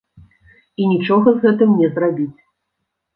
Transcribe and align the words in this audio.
І 0.81 0.87
нічога 0.93 1.33
з 1.35 1.43
гэтым 1.43 1.75
не 1.83 1.91
зрабіць. 1.99 2.39